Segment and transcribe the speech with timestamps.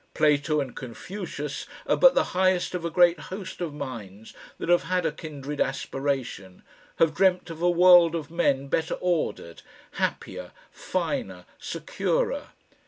[0.15, 4.85] Plato and Confucius are but the highest of a great host of minds that have
[4.85, 6.63] had a kindred aspiration,
[6.95, 9.61] have dreamt of a world of men better ordered,
[9.91, 12.47] happier, finer, securer.